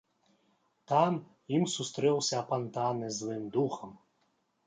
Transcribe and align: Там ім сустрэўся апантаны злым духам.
Там 0.91 1.11
ім 1.57 1.65
сустрэўся 1.75 2.35
апантаны 2.43 3.07
злым 3.17 3.43
духам. 3.59 3.91